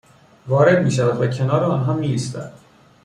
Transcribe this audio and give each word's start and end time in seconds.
وارد 0.47 0.83
میشود 0.83 1.21
و 1.21 1.27
کنار 1.27 1.63
آنها 1.63 1.93
میایستد 1.93 2.53